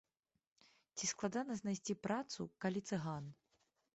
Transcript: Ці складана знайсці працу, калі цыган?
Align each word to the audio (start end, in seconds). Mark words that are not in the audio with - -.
Ці 1.01 1.09
складана 1.11 1.57
знайсці 1.59 1.95
працу, 2.07 2.41
калі 2.65 2.81
цыган? 2.93 3.23